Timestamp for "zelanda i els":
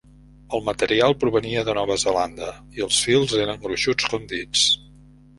2.03-3.01